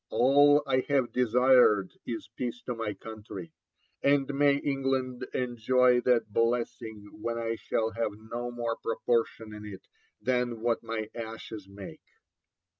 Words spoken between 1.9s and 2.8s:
is peace to